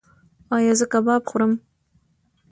ایا 0.55 0.73
زه 0.79 0.85
کباب 0.91 1.21
وخورم؟ 1.25 1.53